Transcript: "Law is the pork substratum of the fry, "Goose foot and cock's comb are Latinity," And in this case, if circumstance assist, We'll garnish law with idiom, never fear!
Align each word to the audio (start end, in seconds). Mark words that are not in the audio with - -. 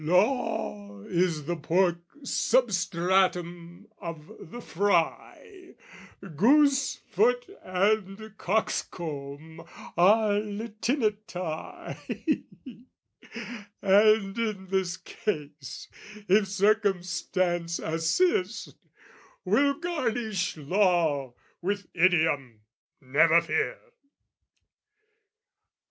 "Law 0.03 1.03
is 1.03 1.45
the 1.45 1.55
pork 1.55 1.99
substratum 2.23 3.85
of 3.99 4.31
the 4.39 4.59
fry, 4.59 5.75
"Goose 6.35 6.95
foot 7.11 7.47
and 7.61 8.35
cock's 8.35 8.81
comb 8.81 9.63
are 9.95 10.39
Latinity," 10.39 11.39
And 13.83 14.39
in 14.39 14.67
this 14.71 14.97
case, 14.97 15.87
if 16.27 16.47
circumstance 16.47 17.77
assist, 17.77 18.73
We'll 19.45 19.75
garnish 19.75 20.57
law 20.57 21.35
with 21.61 21.85
idiom, 21.93 22.61
never 23.01 23.39
fear! 23.39 23.77